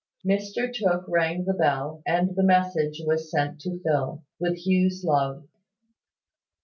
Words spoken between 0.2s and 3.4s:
Mr Tooke rang the bell; and the message was